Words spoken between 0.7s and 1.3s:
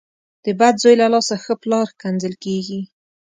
زوی له